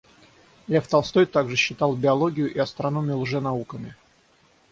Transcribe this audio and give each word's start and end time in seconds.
Лев 0.67 0.87
Толстой 0.87 1.27
также 1.27 1.55
считал 1.55 1.95
биологию 1.95 2.51
и 2.51 2.57
астрономию 2.57 3.19
лженауками. 3.19 3.95